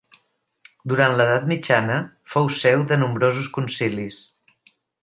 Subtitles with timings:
[0.93, 1.99] Durant l'edat mitjana
[2.37, 4.23] fou seu de nombrosos concilis.